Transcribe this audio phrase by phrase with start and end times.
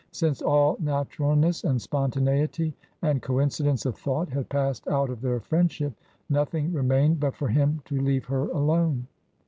[0.11, 5.71] Since all naturalness and spontaneity and coincidence of thought had passed out of their friend
[5.71, 5.93] ship,
[6.27, 9.05] nothing remained but for him to leave her alone.